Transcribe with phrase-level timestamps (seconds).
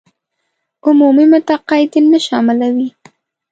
[0.85, 2.89] عمومي متقاعدين نه شاملوي.